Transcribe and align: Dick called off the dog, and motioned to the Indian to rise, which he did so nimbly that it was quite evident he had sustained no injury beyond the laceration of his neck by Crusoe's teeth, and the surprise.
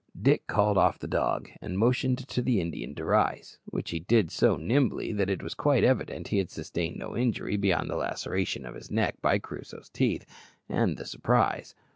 Dick 0.19 0.47
called 0.47 0.79
off 0.79 0.97
the 0.97 1.05
dog, 1.07 1.47
and 1.61 1.77
motioned 1.77 2.27
to 2.27 2.41
the 2.41 2.59
Indian 2.59 2.95
to 2.95 3.05
rise, 3.05 3.59
which 3.65 3.91
he 3.91 3.99
did 3.99 4.31
so 4.31 4.57
nimbly 4.57 5.11
that 5.13 5.29
it 5.29 5.43
was 5.43 5.53
quite 5.53 5.83
evident 5.83 6.29
he 6.29 6.39
had 6.39 6.49
sustained 6.49 6.97
no 6.97 7.15
injury 7.15 7.55
beyond 7.55 7.87
the 7.87 7.95
laceration 7.95 8.65
of 8.65 8.73
his 8.73 8.89
neck 8.89 9.21
by 9.21 9.37
Crusoe's 9.37 9.89
teeth, 9.89 10.25
and 10.67 10.97
the 10.97 11.05
surprise. 11.05 11.75